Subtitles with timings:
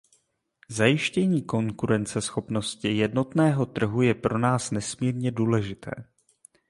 [0.69, 5.91] Zajištění konkurenceschopnosti jednotného trhu je pro nás nesmírně důležité.